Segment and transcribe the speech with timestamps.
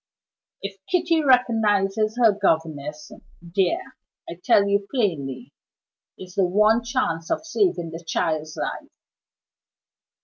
[0.63, 3.95] If Kitty recognizes her governess there,
[4.27, 5.53] I tell you plainly,
[6.17, 8.89] is the one chance of saving the child's life."